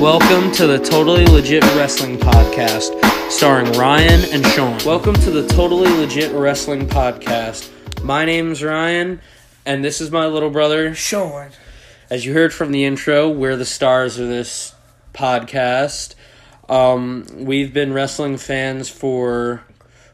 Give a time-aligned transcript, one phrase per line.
[0.00, 4.78] Welcome to the Totally Legit Wrestling Podcast, starring Ryan and Sean.
[4.84, 7.70] Welcome to the Totally Legit Wrestling Podcast.
[8.02, 9.20] My name's Ryan,
[9.64, 10.94] and this is my little brother.
[10.94, 11.50] Sean.
[12.10, 14.74] As you heard from the intro, we're the stars of this
[15.14, 16.14] podcast.
[16.68, 19.62] Um, we've been wrestling fans for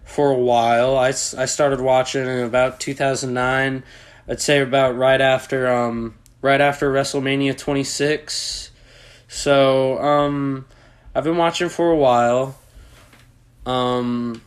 [0.04, 0.96] for a while.
[0.96, 3.82] I, I started watching in about 2009.
[4.28, 8.69] I'd say about right after um right after WrestleMania 26.
[9.32, 10.66] So, um
[11.14, 12.56] I've been watching for a while.
[13.64, 14.42] Um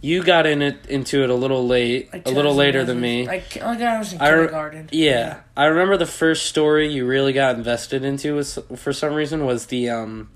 [0.00, 3.00] you got in it into it a little late, a little later than 2011.
[3.00, 3.26] me.
[3.26, 4.88] Like, like I was in I re- kindergarten.
[4.92, 9.44] Yeah, I remember the first story you really got invested into was for some reason
[9.44, 10.30] was the um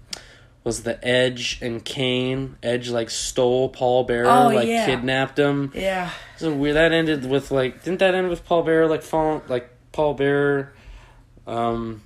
[0.65, 2.57] was the Edge and Kane.
[2.65, 4.87] Edge like stole Paul Bearer, Oh, like yeah.
[4.87, 5.71] kidnapped him.
[5.74, 6.10] Yeah.
[6.37, 6.74] So weird.
[6.74, 10.73] That ended with like didn't that end with Paul Bearer like falling like Paul Bearer,
[11.47, 12.02] um,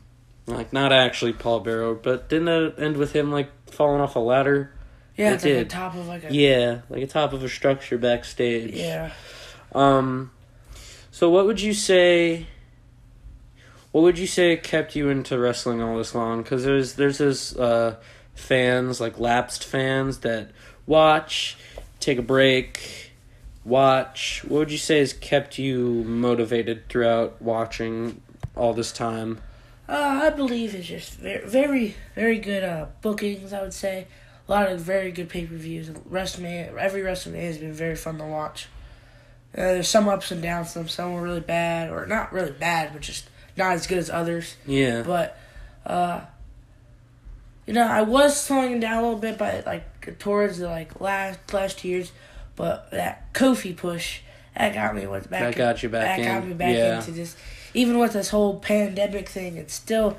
[0.47, 4.21] like not actually Paul Bearer, but didn't it end with him like falling off a
[4.21, 4.73] ladder?
[5.17, 5.71] Yeah, It it's like did.
[5.71, 6.33] top of like a.
[6.35, 8.75] Yeah, like a top of a structure backstage.
[8.75, 9.13] Yeah.
[9.75, 10.31] Um,
[11.11, 12.47] so what would you say?
[13.93, 16.43] What would you say kept you into wrestling all this long?
[16.43, 17.97] Because there's there's this uh,
[18.35, 20.51] fans like lapsed fans that
[20.87, 21.57] watch,
[21.99, 23.13] take a break,
[23.65, 24.43] watch.
[24.47, 28.21] What would you say has kept you motivated throughout watching
[28.55, 29.41] all this time?
[29.89, 33.53] Uh, I believe it's just very, very, very good uh, bookings.
[33.53, 34.07] I would say
[34.49, 35.91] a lot of very good pay per views.
[35.91, 38.69] WrestleMania, every WrestleMania has been very fun to watch.
[39.57, 40.73] Uh, there's some ups and downs.
[40.73, 44.11] Some some were really bad, or not really bad, but just not as good as
[44.11, 44.57] others.
[44.67, 45.39] Yeah, But,
[45.87, 46.21] uh,
[47.67, 51.53] you know, I was slowing down a little bit by like towards the like last
[51.53, 52.13] last years,
[52.55, 54.21] but that Kofi push
[54.57, 55.55] that got me with back.
[55.55, 56.99] That got you back That got in, me back yeah.
[56.99, 57.37] into this.
[57.77, 60.17] Even with this whole pandemic thing, it's still.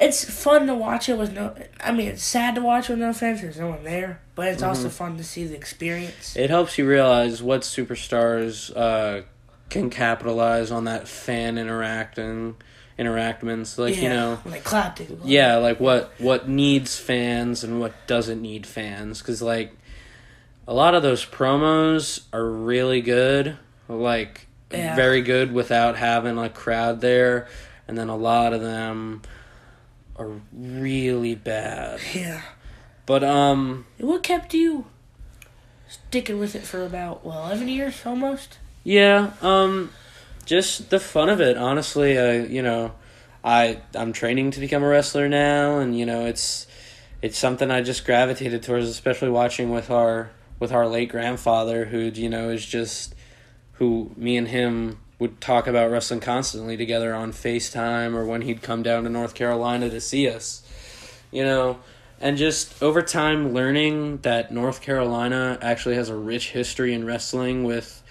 [0.00, 1.54] It's fun to watch it with no.
[1.80, 3.40] I mean, it's sad to watch with no fans.
[3.42, 4.68] There's no one there, but it's Mm-hmm.
[4.68, 6.36] also fun to see the experience.
[6.36, 9.22] it helps you realize what superstars uh,
[9.70, 12.54] can capitalize on that fan interacting
[12.96, 13.76] interactments.
[13.76, 18.40] Like yeah, you know, like clapped yeah like what what needs fans and what doesn't
[18.40, 19.72] need fans because like
[20.68, 23.56] a lot of those promos are really good
[23.88, 24.94] like Yeah.
[24.96, 27.48] very good without having a crowd there
[27.86, 29.22] and then a lot of them
[30.16, 32.42] are really bad Yeah.
[33.06, 34.86] but um What kept you
[35.88, 38.58] sticking with it for about well eleven years almost?
[38.84, 39.90] Yeah, um
[40.44, 41.56] just the fun of it.
[41.58, 42.92] Honestly, I you know,
[43.44, 46.66] I I'm training to become a wrestler now and you know, it's
[47.22, 51.98] it's something I just gravitated towards especially watching with our with our late grandfather who
[51.98, 53.14] you know is just
[53.78, 58.62] who me and him would talk about wrestling constantly together on FaceTime or when he'd
[58.62, 60.62] come down to North Carolina to see us.
[61.30, 61.78] You know,
[62.20, 67.64] and just over time learning that North Carolina actually has a rich history in wrestling
[67.64, 68.02] with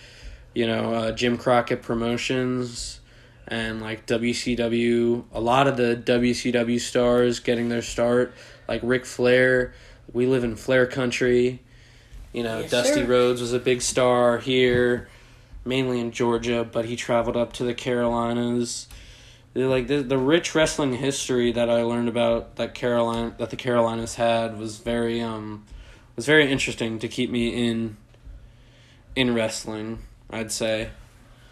[0.58, 3.00] you know, uh, Jim Crockett Promotions
[3.48, 5.24] and like WCW.
[5.32, 8.34] A lot of the WCW stars getting their start,
[8.68, 9.76] like Ric Flair.
[10.12, 11.62] We live in Flair country.
[12.34, 13.06] You know, Yes, Dusty sir.
[13.06, 15.10] Rhodes was a big star here,
[15.68, 18.88] mainly in Georgia, but he traveled up to the Carolinas.
[19.54, 24.16] Like the the rich wrestling history that I learned about that Carolina that the Carolinas
[24.16, 25.66] had was very um
[26.16, 27.98] was very interesting to keep me in
[29.16, 30.00] in wrestling.
[30.30, 30.90] I'd say.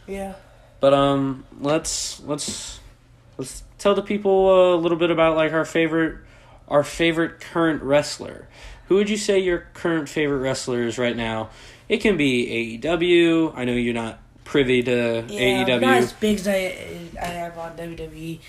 [0.07, 0.35] Yeah.
[0.79, 2.79] But um, let's let's
[3.37, 6.19] let's tell the people a little bit about like our favorite
[6.67, 8.47] our favorite current wrestler.
[8.87, 11.49] Who would you say your current favorite wrestler is right now?
[11.88, 13.53] It can be AEW.
[13.56, 16.53] I know you're not privy to Yeah, AEW not as big as I,
[17.22, 18.40] I am on WWE.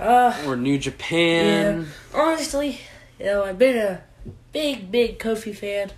[0.00, 1.86] Uh, or New Japan.
[2.14, 2.80] honestly,
[3.18, 4.02] you know, I've been a
[4.52, 5.90] big, big Kofi fan.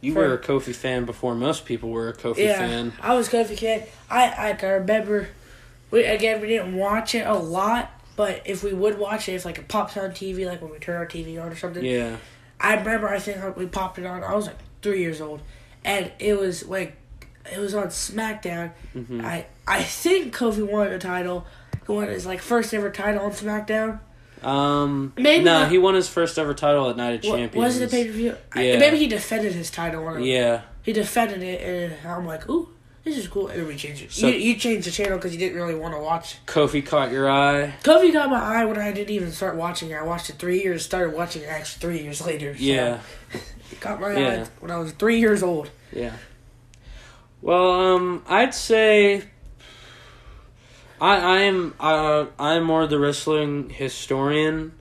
[0.00, 2.92] You For- were a Kofi fan before most people were a Kofi yeah, fan.
[3.00, 3.82] I was Kofi fan.
[4.10, 5.28] I I can remember.
[5.90, 9.44] We again we didn't watch it a lot, but if we would watch it, if
[9.44, 12.16] like it pops on TV, like when we turn our TV on or something, Yeah.
[12.60, 14.22] I remember I think we popped it on.
[14.22, 15.40] I was like three years old,
[15.84, 16.96] and it was like
[17.52, 18.72] it was on SmackDown.
[18.94, 19.24] Mhm.
[19.24, 21.46] I I think Kofi won the title.
[21.86, 24.00] He won his like first ever title on SmackDown.
[24.42, 25.12] Um.
[25.16, 27.54] Maybe no, not- he won his first ever title at Night of Champions.
[27.56, 28.36] Was it a pay per view?
[28.54, 28.78] Yeah.
[28.78, 30.06] Maybe he defended his title.
[30.06, 30.22] On.
[30.22, 30.62] Yeah.
[30.82, 32.68] He defended it, and I'm like, ooh,
[33.04, 33.48] this is cool.
[33.48, 34.12] And then we changed it.
[34.12, 36.36] So- you, you changed the channel because you didn't really want to watch.
[36.46, 37.74] Kofi caught your eye.
[37.82, 39.94] Kofi got my eye when I didn't even start watching it.
[39.96, 40.84] I watched it three years.
[40.84, 42.54] Started watching it actually three years later.
[42.54, 43.00] So Yeah.
[43.72, 44.42] it got my Yeah.
[44.42, 45.70] eye when I was three years old.
[45.92, 46.12] Yeah.
[47.40, 49.22] Well, um, I'd say
[51.00, 54.72] I I am uh I'm more the wrestling historian.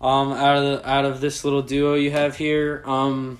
[0.00, 3.38] Um, out of the, out of this little duo you have here, um,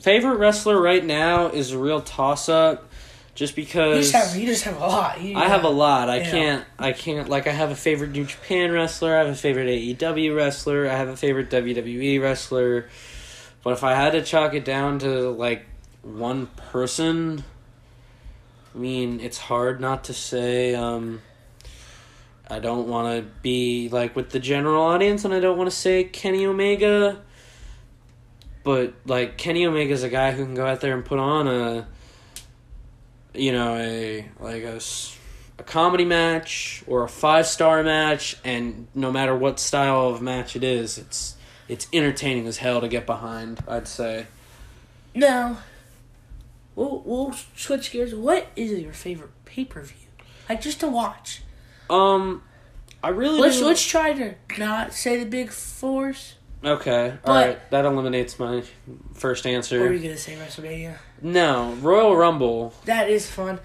[0.00, 2.90] favorite wrestler right now is a real toss up,
[3.36, 5.20] just You because just have you just have a lot.
[5.20, 6.08] You, I have a lot.
[6.10, 6.30] I Yeah.
[6.30, 6.64] can't.
[6.78, 7.28] I can't.
[7.28, 9.14] Like I have a favorite New Japan wrestler.
[9.14, 10.88] I have a favorite AEW wrestler.
[10.88, 12.88] I have a favorite WWE wrestler.
[13.62, 15.66] But if I had to chalk it down to like
[16.02, 17.44] one person,
[18.74, 20.74] I mean, it's hard not to say.
[20.74, 21.20] Um,
[22.48, 25.76] I don't want to be like with the general audience, and I don't want to
[25.76, 27.20] say Kenny Omega.
[28.62, 31.86] But like Kenny Omega's a guy who can go out there and put on a
[33.36, 34.80] you know a like a,
[35.58, 40.56] a comedy match or a five star match and no matter what style of match
[40.56, 41.36] it is it's
[41.68, 44.26] it's entertaining as hell to get behind i'd say
[45.14, 45.58] Now,
[46.74, 48.14] we'll we'll switch gears.
[48.14, 49.96] What is your favorite pay per view?
[50.48, 51.42] Like just to watch.
[51.90, 52.42] um
[53.02, 56.34] i really Let's do- let's try to not say the big fours.
[56.64, 58.62] okay all But- right that eliminates my
[59.14, 60.96] first Or are answer you gonna say WrestleMania?
[61.22, 63.58] No royal rumble That is fun.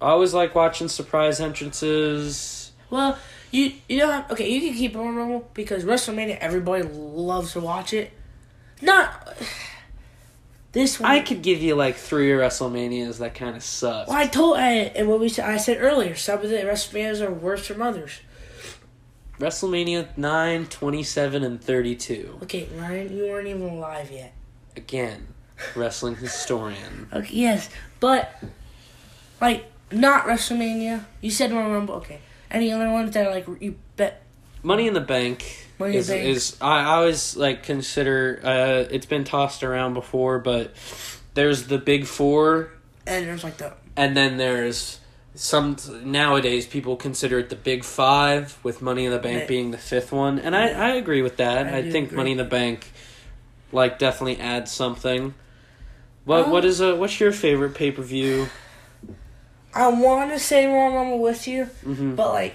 [0.00, 3.18] i always like watching surprise entrances Well,
[3.50, 7.60] you you know how- okay you can keep on Rumble because WrestleMania everybody loves to
[7.60, 8.10] watch it.
[8.80, 9.36] Not
[10.72, 11.10] this one.
[11.10, 14.70] i could give you like three wrestlemanias that kind of suck Well, I told I,
[14.96, 18.20] and what we said, I said earlier, some of the WrestleManias are worse from others.
[19.38, 22.38] WrestleMania 9, 27, and 32.
[22.44, 24.34] Okay, Ryan, you weren't even alive yet.
[24.76, 25.26] Again,
[25.74, 27.08] wrestling historian.
[27.12, 27.68] Okay, yes,
[28.00, 28.32] but
[29.40, 31.04] like not WrestleMania.
[31.20, 31.94] You said Royal Rumble.
[31.96, 32.20] Okay,
[32.50, 34.22] any other ones that are like you bet?
[34.62, 36.26] Money in the Bank Money in is the Bank.
[36.28, 40.72] is I, I always like consider uh it's been tossed around before, but
[41.34, 42.70] there's the big four
[43.06, 45.00] And there's like the and then there's
[45.34, 49.48] some nowadays people consider it the big five with Money in the Bank Right.
[49.48, 50.38] being the fifth one.
[50.38, 51.66] And I, I agree with that.
[51.66, 52.16] I I, think agree.
[52.18, 52.92] Money in the Bank
[53.72, 55.34] like definitely adds something.
[56.24, 58.48] What Um, what is a what's your favorite pay per view?
[59.74, 62.14] I want to say Royal Rumble with you, Mm-hmm.
[62.14, 62.54] but like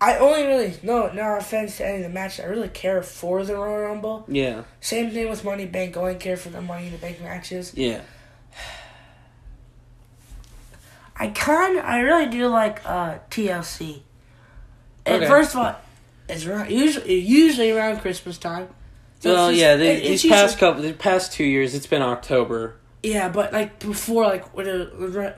[0.00, 2.44] I only really no no offense to any of the matches.
[2.44, 4.24] I really care for the Royal Rumble.
[4.28, 5.96] Yeah, Same thing with Money Bank.
[5.96, 7.72] I only care for the Money in the Bank matches.
[7.74, 8.00] yeah.
[11.18, 14.02] I kind I really do like uh, TLC.
[15.06, 15.28] And Okay.
[15.30, 15.76] first of all,
[16.28, 18.68] it's around, usually usually around Christmas time.
[19.26, 19.76] Well, just- yeah.
[19.76, 22.74] They, these past couple, the past two years, it's been October.
[23.02, 24.92] Yeah, but like before, like when it,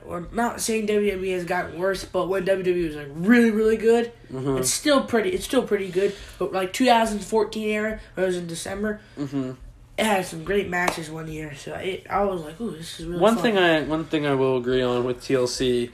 [0.05, 4.11] or not saying WWE has gotten worse, but when WWE was like really really good,
[4.33, 4.57] Mm-hmm.
[4.57, 5.29] it's still pretty.
[5.31, 6.15] It's still pretty good.
[6.39, 9.51] But like 2014 era, when it was in December, Mm-hmm.
[9.99, 11.53] it had some great matches one year.
[11.55, 13.43] So it, I was like, ooh, this is really One fun.
[13.43, 15.91] thing I one thing I will agree on with TLC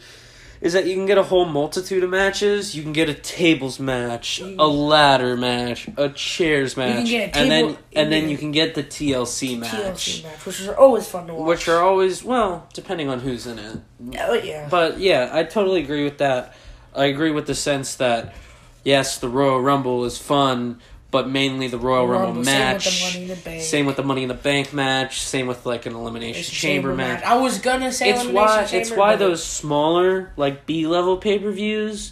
[0.62, 2.76] is that you can get a whole multitude of matches.
[2.76, 7.78] You can get a tables match, a ladder match, a chairs match, a and then
[7.94, 11.34] and then you can get the TLC match, TLC match, which are always fun to
[11.34, 11.48] watch.
[11.48, 13.78] which are always well, depending on who's in it.
[14.20, 16.56] oh yeah, But yeah, I totally agree with that.
[16.96, 18.34] I agree with the sense that
[18.84, 20.80] yes, the Royal Rumble is fun,
[21.16, 22.90] but mainly the Royal Rumble, match.
[22.90, 23.62] Same with the Money in the Bank.
[23.64, 25.22] Same with the Money in the Bank match.
[25.22, 27.24] Same with like an elimination a chamber, match.
[27.24, 31.40] I was gonna say It's why chamber, it's why those smaller like B level pay
[31.40, 32.12] per views.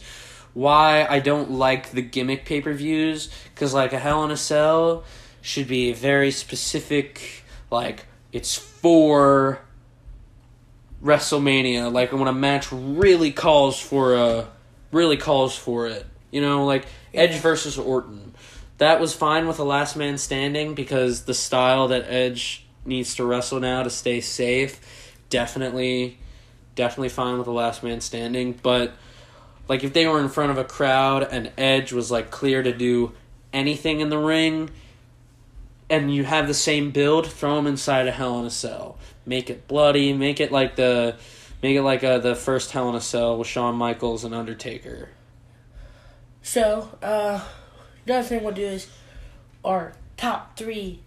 [0.53, 4.37] Why I don't like the gimmick pay per views because like a Hell in a
[4.37, 5.03] Cell
[5.41, 9.59] should be very specific like it's for
[11.03, 14.47] WrestleMania like when a match really calls for a
[14.93, 17.41] really calls for it you know like Edge Yeah.
[17.41, 18.32] versus Orton
[18.77, 23.25] that was fine with the last man standing because the style that Edge needs to
[23.25, 26.17] wrestle now to stay safe definitely
[26.75, 28.53] definitely fine with the last man standing.
[28.53, 28.93] But
[29.67, 32.73] like if they were in front of a crowd and Edge was like clear to
[32.73, 33.13] do
[33.51, 34.69] anything in the ring
[35.89, 38.97] and you have the same build throw him inside a hell in a cell.
[39.25, 41.15] Make it bloody make it like the
[41.61, 45.09] make it like uh, the first hell in a cell with Shawn Michaels and Undertaker.
[46.41, 47.39] So, uh,
[48.05, 48.87] the other thing we'll do is
[49.63, 50.99] our top three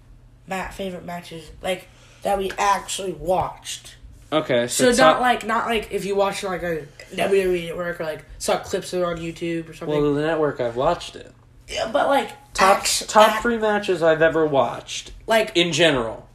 [0.47, 1.89] mat favorite matches, like
[2.23, 3.97] that we actually watched.
[4.33, 8.05] okay So, so, not like not like if you watch like a WWE network or
[8.05, 10.01] like saw clips of it on YouTube or something.
[10.03, 11.33] well the network I've watched it
[11.69, 16.29] yeah, but like top act- top act- three matches I've ever watched like in general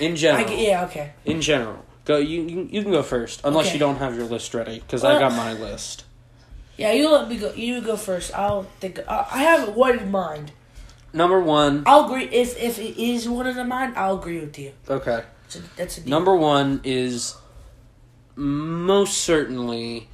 [0.00, 1.12] in general yeah okay.
[1.24, 3.74] in general go you, you can go first unless Okay.
[3.74, 6.04] you don't have your list ready because I uh, got my list
[6.78, 7.52] Yeah, you let me go.
[7.52, 8.32] You go first.
[8.34, 9.00] I'll think.
[9.06, 10.52] I I have one in mind.
[11.12, 13.92] number one I'll agree if if it is one of the mine.
[13.96, 14.72] I'll agree with you.
[14.88, 16.10] okay So that's a deal.
[16.10, 17.34] Number one is
[18.36, 20.08] most certainly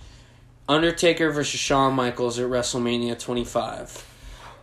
[0.69, 4.07] Undertaker versus Shawn Michaels at WrestleMania 25.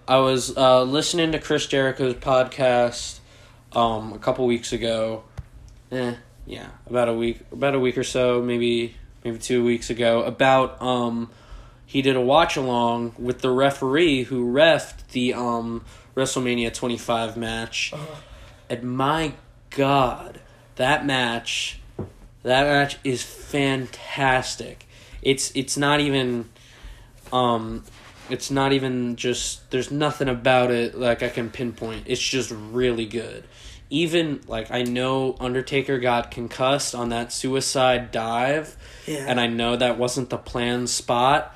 [0.08, 3.20] I was uh, listening to Chris Jericho's podcast
[3.74, 5.24] um, a couple weeks ago.
[5.92, 6.16] Eh,
[6.48, 10.24] yeah, about a week, about a week or so, maybe maybe two weeks ago.
[10.24, 11.30] About um,
[11.92, 15.84] he did a watch along with the referee who refed the um
[16.16, 17.92] WrestleMania 25 match.
[17.94, 18.16] Uh-huh.
[18.70, 19.34] And my
[19.72, 20.40] God,
[20.76, 21.80] that match,
[22.44, 24.88] that match is fantastic.
[25.22, 26.50] It's it's not even,
[27.34, 27.84] um,
[28.30, 29.70] it's not even just.
[29.72, 32.04] There's nothing about it like I can pinpoint.
[32.08, 33.44] It's just really good.
[33.90, 39.26] Even like I know Undertaker got concussed on that suicide dive, Yeah.
[39.28, 41.54] and I know that wasn't the planned spot,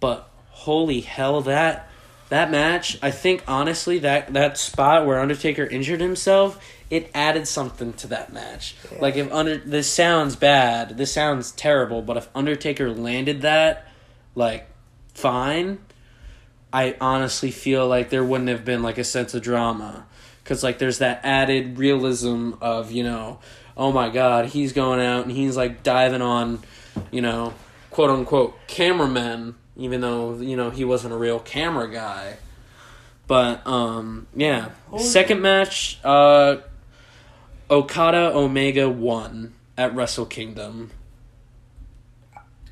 [0.00, 1.88] but holy hell that
[2.28, 6.60] that match, I think honestly that that spot where Undertaker injured himself,
[6.90, 8.74] it added something to that match.
[8.90, 8.98] Yeah.
[9.00, 13.86] Like if under this sounds bad, this sounds terrible, but if Undertaker landed that
[14.34, 14.68] like
[15.14, 15.78] fine,
[16.72, 20.06] I honestly feel like there wouldn't have been like a sense of drama
[20.44, 23.38] cuz like there's that added realism of, you know,
[23.76, 26.60] oh my god, he's going out and he's like diving on,
[27.12, 27.54] you know,
[27.90, 32.36] quote unquote cameramen even though you know he wasn't a real camera guy.
[33.26, 36.56] But um yeah, Holy- second match uh
[37.70, 40.90] Okada Omega won at Wrestle Kingdom.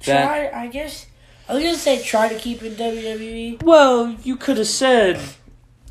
[0.05, 1.07] That- try, I guess.
[1.49, 3.63] I was gonna say try to keep in WWE.
[3.63, 5.21] Well, you could have said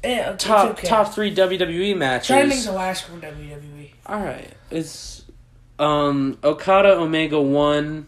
[0.03, 0.87] Yeah, top okay.
[0.87, 2.27] top 3 WWE matches.
[2.27, 3.91] Try to make the last one WWE.
[4.05, 4.49] All right.
[4.71, 5.23] It's
[5.79, 8.07] um Okada Omega 1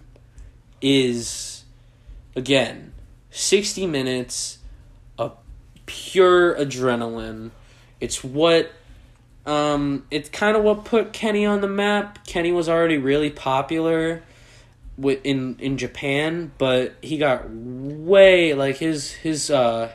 [0.82, 1.64] is
[2.36, 2.85] again
[3.36, 4.60] 60 minutes
[5.18, 5.36] of
[5.86, 7.52] pure adrenaline.
[8.00, 8.72] It's what
[9.46, 12.26] um it's kind of what put Kenny on the map.
[12.26, 14.24] Kenny was already really popular
[14.98, 19.92] wi- in in Japan, but he got way like his his uh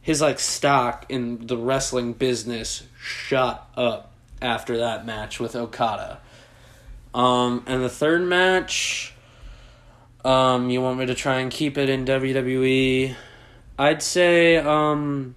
[0.00, 6.20] his like stock in the wrestling business shot up after that match with Okada.
[7.12, 9.14] Um, and the third match,
[10.24, 13.14] um, you want me to try and keep it in WWE?
[13.78, 15.34] I'd say um,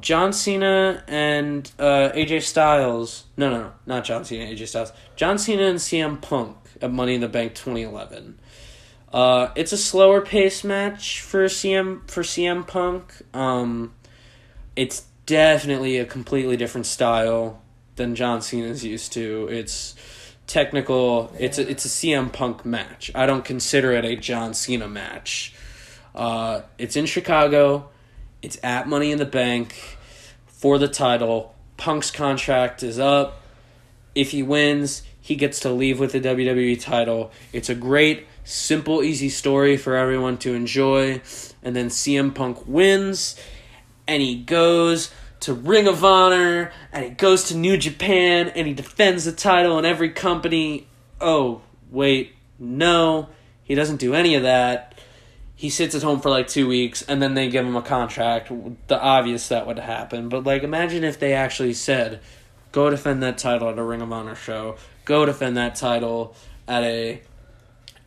[0.00, 3.24] John Cena and uh, AJ Styles.
[3.36, 4.92] No, no, no, not John Cena, AJ Styles.
[5.16, 8.38] John Cena and CM Punk at Money in the Bank 2011.
[9.12, 13.12] Uh, it's a slower pace match for CM for CM Punk.
[13.34, 13.92] Um,
[14.76, 17.60] it's definitely a completely different style
[17.96, 19.48] than John Cena's used to.
[19.50, 19.94] It's
[20.46, 21.32] technical.
[21.38, 23.10] It's a, it's a CM Punk match.
[23.14, 25.54] I don't consider it a John Cena match.
[26.14, 27.88] Uh, it's in Chicago.
[28.42, 29.98] It's at Money in the Bank
[30.46, 31.54] for the title.
[31.76, 33.40] Punk's contract is up.
[34.14, 37.30] If he wins, he gets to leave with the WWE title.
[37.52, 41.22] It's a great, simple, easy story for everyone to enjoy.
[41.62, 43.36] And then CM Punk wins,
[44.08, 48.74] and he goes to Ring of Honor, and he goes to New Japan, and he
[48.74, 50.86] defends the title in every company.
[51.20, 53.28] Oh, wait, no,
[53.64, 54.98] he doesn't do any of that.
[55.54, 58.50] He sits at home for like two weeks, and then they give him a contract.
[58.86, 62.20] The obvious that would happen, but like, imagine if they actually said,
[62.72, 64.76] "Go defend that title at a Ring of Honor show.
[65.04, 66.34] Go defend that title
[66.66, 67.20] at a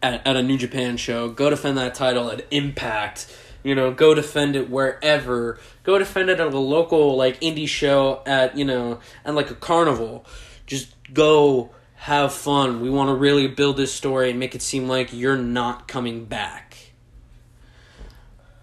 [0.02, 1.30] at, at a New Japan show.
[1.30, 3.28] Go defend that title at Impact.
[3.64, 5.60] You know, go defend it wherever.
[5.84, 9.56] Go defend it at a local like indie show at you know and like a
[9.56, 10.26] carnival.
[10.66, 12.82] Just go have fun.
[12.82, 16.26] We want to really build this story and make it seem like you're not coming
[16.26, 16.92] back.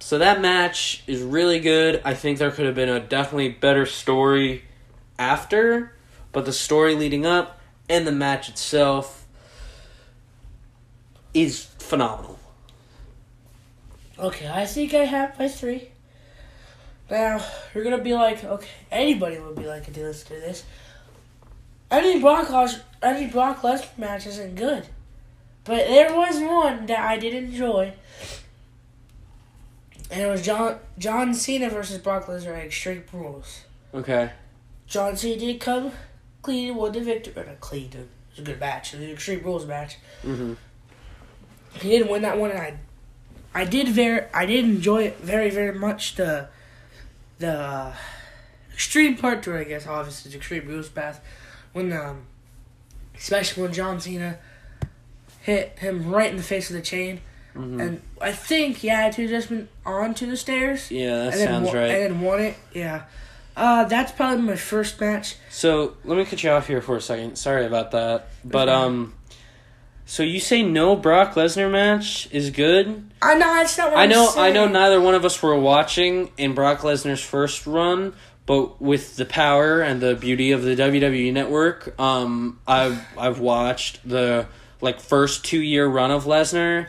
[0.01, 2.03] So that match is really good.
[2.05, 4.65] I think there could have been a definitely better story
[5.19, 5.95] after,
[6.33, 9.27] but the story leading up and the match itself
[11.33, 12.39] is phenomenal.
[14.21, 15.89] Okay, I think I have my three.
[17.11, 17.43] Now,
[17.75, 20.65] you're gonna be like, okay, anybody would be like, okay, let's do this.
[21.91, 22.49] Any Brock
[23.03, 24.87] any Brock Lesnar match isn't good.
[25.65, 27.95] But there was one that I did enjoy.
[30.11, 33.63] And it was John John Cena versus Brock Lesnar at Extreme Rules.
[33.95, 34.31] Okay.
[34.87, 35.93] John Cena did come
[36.43, 37.33] clean and won the victory.
[37.37, 38.93] Or not clean, it was a good match.
[38.93, 39.97] It was an Extreme Rules match.
[40.23, 40.55] Mm-hmm.
[41.75, 42.75] He didn't win that one, and I,
[43.55, 46.15] I did very, I did enjoy it very, very much.
[46.17, 46.49] The,
[47.39, 47.93] the
[48.73, 51.21] extreme part to it, I guess, obviously, is extreme rules path.
[51.73, 52.23] When um,
[53.17, 54.39] especially when John Cena
[55.41, 57.21] hit him right in the face with the chain,
[57.53, 57.81] Mm-hmm.
[57.81, 60.89] and I think he had to adjustment onto the stairs.
[60.89, 61.91] Yeah, that sounds won- right.
[61.91, 62.55] And then won it.
[62.73, 63.03] Yeah.
[63.57, 65.35] Uh, that's probably my first match.
[65.51, 67.35] So let me cut you off here for a second.
[67.37, 69.15] Sorry about that, but um,
[70.11, 73.13] So you say no Brock Lesnar match is good?
[73.23, 76.53] I know not what I know I know neither one of us were watching in
[76.53, 78.15] Brock Lesnar's first run,
[78.45, 84.01] but with the power and the beauty of the WWE network, um I've I've watched
[84.07, 84.49] the
[84.81, 86.89] like first 2 year run of Lesnar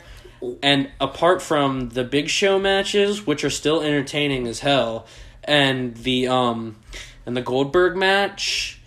[0.63, 5.05] and apart from the big show matches which are still entertaining as hell
[5.43, 6.75] and the um
[7.27, 8.80] and the Goldberg match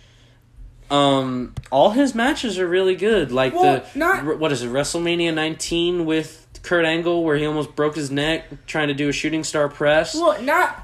[0.91, 5.33] um all his matches are really good like Well, the not- what is it WrestleMania
[5.33, 9.43] 19 with Kurt Angle where he almost broke his neck trying to do a shooting
[9.43, 10.83] star press Well, not.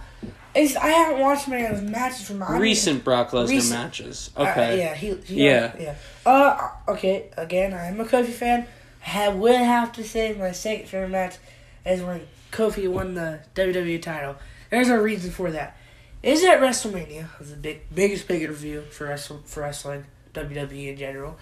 [0.53, 3.79] Is I haven't watched many of his matches from I mean, recent Brock Lesnar recent-
[3.79, 5.71] matches uh, okay yeah, he, he Yeah.
[5.79, 5.95] yeah.
[6.25, 7.29] Uh, okay.
[7.37, 8.67] Again, I'm a Kofi fan.
[9.07, 11.37] I would have to say my second favorite match
[11.85, 14.35] is when Kofi won the WWE title.
[14.69, 15.77] There's a reason for that.
[16.23, 20.05] Is at WrestleMania, it was the big biggest pay per view for wrestle, for wrestling,
[20.33, 21.37] WWE in general,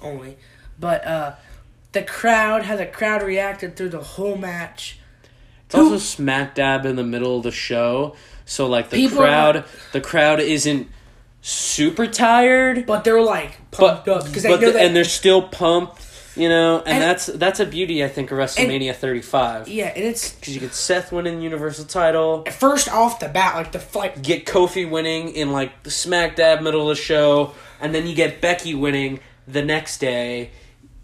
[0.00, 0.38] only.
[0.80, 1.34] But uh,
[1.92, 4.98] the crowd, how the crowd reacted through the whole match.
[5.66, 9.26] It's also smack dab in the middle of the show, so like the People are
[9.26, 10.88] crowd, the crowd isn't
[11.42, 14.86] super tired, But they're like but pumped up because they but know the- that.
[14.86, 16.02] and they're still pumped,
[16.36, 20.04] you know, and, And- that's that's a beauty I think of WrestleMania 35 yeah, and
[20.04, 23.82] it's because you get Seth winning the Universal title, first off the bat, like the
[23.98, 28.06] like get Kofi winning in like the smack dab middle of the show, and then
[28.06, 30.50] you get Becky winning the next day,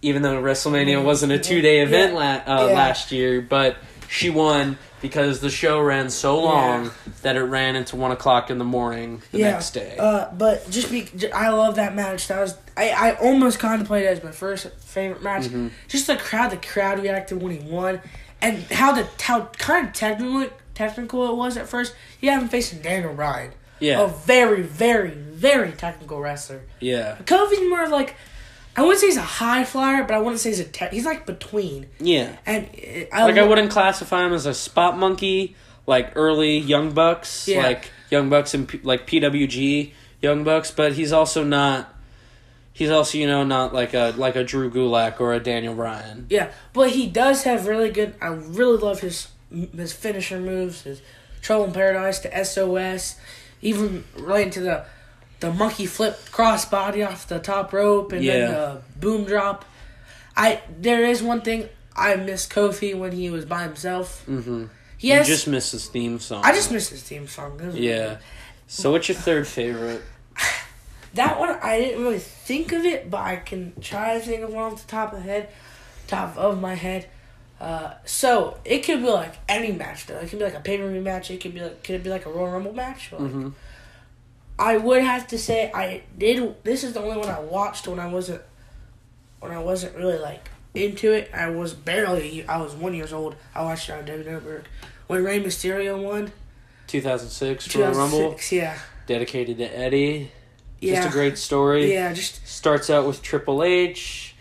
[0.00, 2.66] even though WrestleMania wasn't a two day event la- uh.
[2.68, 2.74] Yeah.
[2.74, 3.76] last year, but
[4.08, 6.90] she won because the show ran so long
[7.22, 9.96] that it ran into one o'clock in the morning the yeah, next day.
[9.98, 12.26] Uh, but just be, I love that match.
[12.28, 15.44] That was I, I almost contemplated it as my first favorite match.
[15.44, 15.68] Mm-hmm.
[15.88, 18.00] Just the crowd, the crowd reacted when he won,
[18.40, 21.94] and how the how kind of technical technical it was at first.
[22.20, 26.62] You have him facing Daniel Bryan, yeah, a very very very technical wrestler.
[26.80, 28.16] yeah, Kofi's more of like.
[28.78, 30.92] I wouldn't say he's a high flyer, but I wouldn't say he's a tech.
[30.92, 32.36] He's like between, yeah.
[32.46, 35.56] and uh, I Like I wouldn't classify him as a spot monkey,
[35.86, 37.62] like early Young Bucks, Yeah.
[37.62, 41.92] like Young Bucks and P- like PWG Young Bucks, but he's also not.
[42.72, 46.26] He's also you know not like a like a Drew Gulak or a Daniel Bryan.
[46.30, 48.14] Yeah, but he does have really good.
[48.22, 49.28] I really love his
[49.74, 51.02] his finisher moves, his
[51.42, 53.16] Trouble in Paradise to SOS,
[53.62, 54.84] even related to the
[55.40, 59.64] the monkey flip crossbody off the top rope and then the boom drop.
[60.36, 64.24] I there is one thing I miss Kofi when he was by himself.
[64.28, 64.66] Mm-hmm.
[65.00, 66.42] Yes, You just miss his theme song.
[66.44, 67.60] I just miss his theme song.
[67.74, 68.18] Yeah.
[68.66, 70.02] So what's your third favorite?
[71.14, 74.52] That one I didn't really think of it, but I can try to think of
[74.52, 75.48] one off the top of the head,
[76.06, 77.06] top of my head.
[77.58, 80.18] Uh, so it could be like any match though.
[80.18, 81.30] It could be like a pay per view match.
[81.30, 83.10] It could be like could it be like a Royal Rumble match?
[83.10, 83.48] Like, Mm-hmm.
[84.58, 86.62] I would have to say I did.
[86.64, 88.42] This is the only one I watched when I wasn't
[89.40, 91.30] when I wasn't really like into it.
[91.32, 92.46] I was barely.
[92.48, 93.36] I was one years old.
[93.54, 94.64] I watched it on WWE Network
[95.06, 96.32] when Rey Mysterio won.
[96.88, 98.78] 2006 Royal Rumble, 2006, Yeah.
[99.06, 100.32] dedicated to Eddie.
[100.80, 100.96] Yeah.
[101.02, 101.92] Just a great story.
[101.92, 102.12] Yeah.
[102.12, 104.34] Just Starts out with Triple H,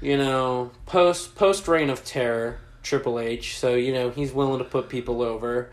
[0.00, 3.58] you know, post post reign of terror, Triple H.
[3.58, 5.70] So you know he's willing to put people over.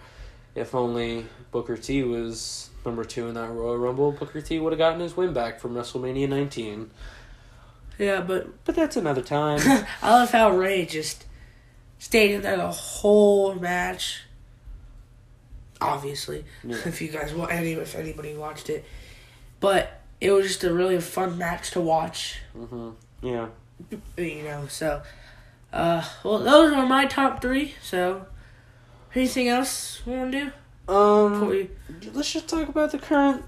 [0.56, 4.78] If only Booker T was number two in that Royal Rumble, Booker T would have
[4.78, 6.90] gotten his win back from WrestleMania 19.
[7.98, 9.60] yeah, but But that's another time.
[10.02, 11.26] I love how Rey just
[11.98, 14.24] stayed in there the whole match.
[15.82, 16.76] Obviously, Yeah.
[16.86, 18.84] if you guys wa any if anybody watched it,
[19.62, 22.40] but it was just a really fun match to watch.
[22.54, 22.90] hmm
[23.22, 23.48] Yeah.
[24.18, 25.02] You know, so
[25.72, 27.76] uh, well, those are my top three.
[27.82, 28.26] So,
[29.16, 30.52] anything else we want to do?
[30.90, 31.70] Um, we-
[32.14, 33.44] let's just talk about the current.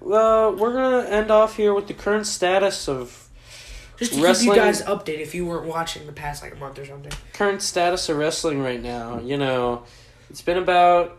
[0.00, 3.28] Uh, we're gonna end off here with the current status of
[3.96, 6.56] just to wrestling- keep you guys updated if you weren't watching the past like a
[6.56, 7.12] month or something.
[7.32, 9.20] current status of wrestling right now.
[9.20, 9.84] You know,
[10.28, 11.18] it's been about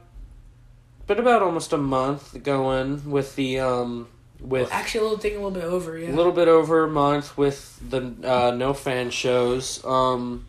[1.07, 4.07] been about almost a month going with the um
[4.41, 5.97] with Actually, a little thing a little bit over.
[5.97, 6.11] Yeah.
[6.11, 9.83] a little bit over a month with the uh, no fan shows.
[9.85, 10.45] Um,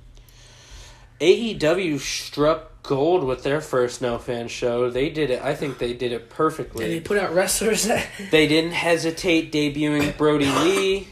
[1.21, 4.91] AEW struck gold with their first no fan show.
[4.91, 5.43] They did it.
[5.43, 6.85] I think they did it perfectly.
[6.85, 11.09] and they put out wrestlers that They didn't hesitate debuting Brodie Lee.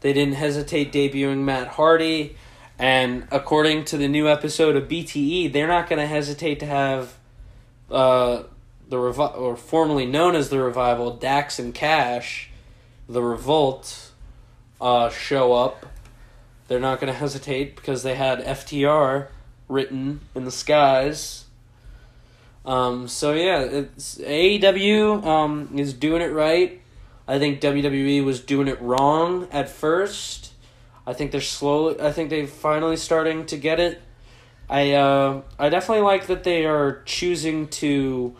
[0.00, 2.36] They didn't hesitate debuting Matt Hardy.
[2.78, 7.14] And according to the new episode of BTE, they're not going to hesitate to have
[7.90, 8.42] uh,
[8.88, 12.50] the revi- or formerly known as the revival Dax and Cash,
[13.08, 14.10] the Revolt,
[14.80, 15.86] uh, show up.
[16.72, 19.26] They're not going to hesitate because they had FTR
[19.68, 21.44] written in the skies.
[22.64, 26.80] Um, so yeah, it's AEW um, is doing it right.
[27.28, 30.54] I think WWE was doing it wrong at first.
[31.06, 32.00] I think they're slowly.
[32.00, 34.00] I think they're finally starting to get it.
[34.70, 38.34] I uh, I definitely like that they are choosing to,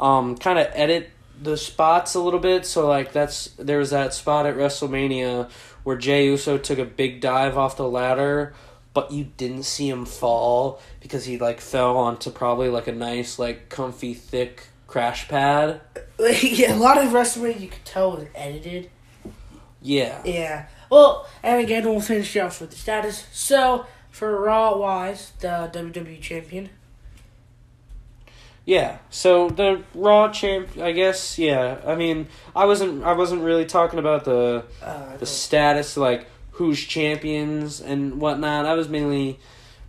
[0.00, 2.64] um, kind of edit the spots a little bit.
[2.64, 5.50] So like that's there was that spot at WrestleMania
[5.88, 8.52] where Jey Uso took a big dive off the ladder,
[8.92, 13.38] but you didn't see him fall because he like fell onto probably like a nice
[13.38, 15.80] like comfy thick crash pad.
[16.42, 18.90] yeah, a lot of WrestleMania you could tell was edited.
[19.80, 20.20] Yeah.
[20.26, 20.66] Yeah.
[20.90, 23.24] Well, and again, we'll finish off with the status.
[23.32, 26.68] So, for Raw wise, the WWE champion.
[28.68, 28.98] Yeah.
[29.08, 31.38] So the Raw champ, I guess.
[31.38, 31.78] Yeah.
[31.86, 33.02] I mean, I wasn't.
[33.02, 38.66] I wasn't really talking about the Uh, the status, like who's champions and whatnot.
[38.66, 39.38] I was mainly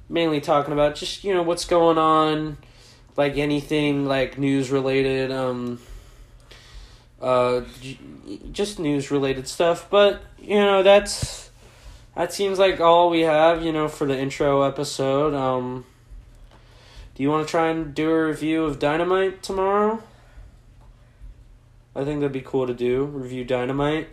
[0.07, 2.55] mainly talking about just you know what's going on,
[3.17, 5.29] like anything like news related.
[5.29, 5.79] Um.
[7.21, 7.63] Uh,
[8.53, 11.49] just news related stuff, but you know that's
[12.15, 13.61] that seems like all we have.
[13.61, 15.33] You know for the intro episode.
[15.33, 15.83] Um.
[17.19, 20.01] Do you want to try and do a review of Dynamite tomorrow?
[21.93, 23.03] I think that'd be cool to do.
[23.03, 24.07] Review Dynamite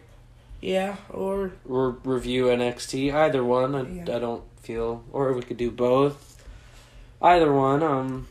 [0.61, 3.15] yeah, or or review NXT.
[3.15, 3.77] Either one.
[3.77, 4.17] I, Yeah.
[4.17, 6.45] I don't feel, or we could do both.
[7.23, 7.85] Either one.
[7.85, 8.27] Um.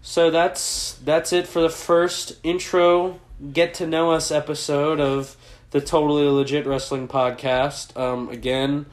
[0.00, 3.20] So that's that's it for the first intro
[3.52, 5.36] get to know us episode of
[5.72, 7.94] the Totally Legit Wrestling Podcast.
[8.00, 8.30] Um.
[8.30, 8.86] Again,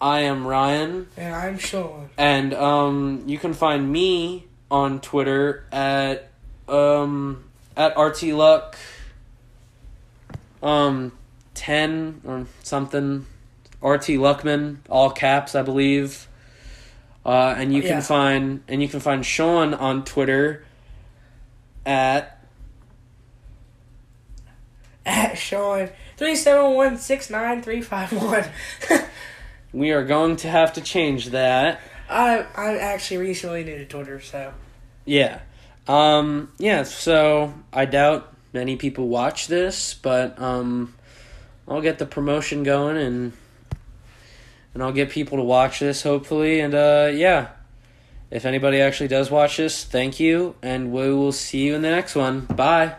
[0.00, 1.08] I am Ryan.
[1.16, 2.08] and I'm Sean.
[2.16, 6.28] And um, you can find me on Twitter at
[6.68, 7.44] um
[7.76, 8.76] at rtluck
[10.62, 11.10] um
[11.54, 13.26] ten or something
[13.82, 16.28] rt luckman all caps I believe.
[17.26, 18.00] Uh, and you can Yeah.
[18.00, 20.64] find and you can find Sean on Twitter
[21.84, 22.38] at
[25.04, 28.44] At Sean three seven one six nine three five one.
[29.72, 31.80] we are going to have to change that.
[32.08, 34.52] I I'm actually recently did a Twitter, so
[35.04, 35.40] Yeah.
[35.86, 40.94] Um yeah, so I doubt many people watch this, but um
[41.68, 43.32] I'll get the promotion going and
[44.74, 47.48] and I'll get people to watch this hopefully and uh yeah.
[48.30, 51.90] If anybody actually does watch this, thank you and we will see you in the
[51.90, 52.40] next one.
[52.40, 52.94] Bye.